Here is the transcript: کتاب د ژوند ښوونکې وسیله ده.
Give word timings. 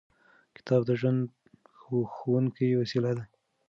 کتاب 0.55 0.81
د 0.87 0.91
ژوند 0.99 1.19
ښوونکې 2.17 2.67
وسیله 2.81 3.11
ده. 3.17 3.23